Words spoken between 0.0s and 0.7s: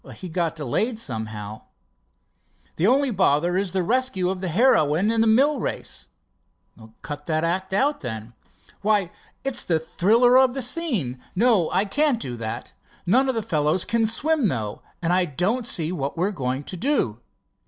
"He's got